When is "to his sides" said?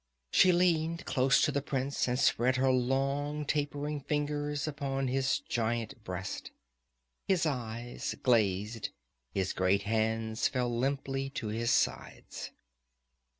11.35-12.49